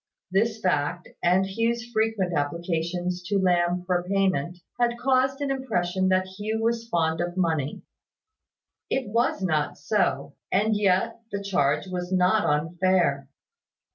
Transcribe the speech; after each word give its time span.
This 0.31 0.59
fact 0.59 1.09
and 1.21 1.45
Hugh's 1.45 1.85
frequent 1.91 2.33
applications 2.33 3.21
to 3.27 3.37
Lamb 3.37 3.83
for 3.85 4.01
payment, 4.01 4.57
had 4.79 4.97
caused 4.97 5.41
an 5.41 5.51
impression 5.51 6.07
that 6.09 6.25
Hugh 6.25 6.59
was 6.63 6.87
fond 6.89 7.21
of 7.21 7.37
money. 7.37 7.83
It 8.89 9.09
was 9.09 9.43
not 9.43 9.77
so; 9.77 10.33
and 10.51 10.75
yet 10.75 11.19
the 11.31 11.43
charge 11.43 11.85
was 11.85 12.11
not 12.11 12.47
unfair. 12.47 13.27